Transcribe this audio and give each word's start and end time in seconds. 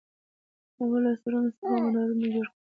هغه 0.79 0.97
له 1.03 1.11
سرونو 1.21 1.49
څخه 1.57 1.73
منارونه 1.83 2.27
جوړ 2.33 2.45
کړل. 2.51 2.57